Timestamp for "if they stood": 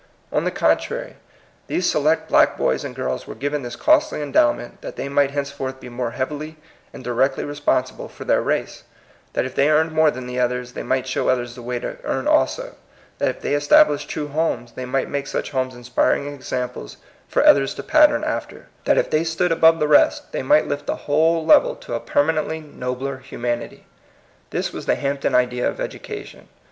18.97-19.51